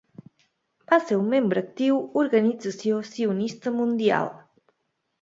[0.93, 4.37] Va ser un membre actiu Organització Sionista Mundial.